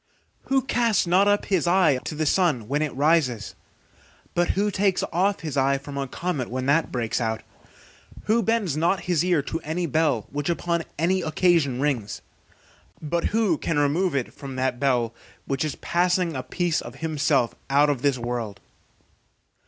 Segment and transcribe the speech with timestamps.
[0.45, 3.53] Who casts not up his eye to the sun when it rises?
[4.33, 7.43] but who takes off his eye from a comet when that breaks out?
[8.23, 12.23] Who bends not his ear to any bell which upon any occasion rings?
[12.99, 15.13] but who can remove it from that bell
[15.45, 18.59] which is passing a piece of himself out of this world?